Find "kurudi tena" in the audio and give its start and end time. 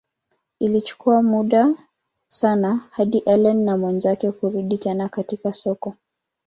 4.31-5.09